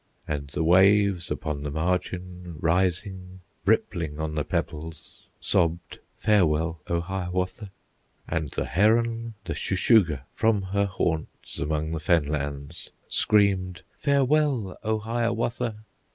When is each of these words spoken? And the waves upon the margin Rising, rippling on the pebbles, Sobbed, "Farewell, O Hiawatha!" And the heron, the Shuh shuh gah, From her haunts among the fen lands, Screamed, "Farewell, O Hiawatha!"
And 0.27 0.47
the 0.47 0.63
waves 0.63 1.29
upon 1.29 1.61
the 1.61 1.69
margin 1.69 2.55
Rising, 2.59 3.41
rippling 3.67 4.19
on 4.19 4.33
the 4.33 4.43
pebbles, 4.43 5.27
Sobbed, 5.39 5.99
"Farewell, 6.17 6.79
O 6.87 7.01
Hiawatha!" 7.01 7.69
And 8.27 8.49
the 8.49 8.65
heron, 8.65 9.35
the 9.45 9.53
Shuh 9.53 9.75
shuh 9.75 10.03
gah, 10.03 10.21
From 10.33 10.63
her 10.63 10.87
haunts 10.87 11.59
among 11.59 11.91
the 11.91 11.99
fen 11.99 12.25
lands, 12.25 12.89
Screamed, 13.09 13.83
"Farewell, 13.99 14.75
O 14.83 14.97
Hiawatha!" 14.97 15.75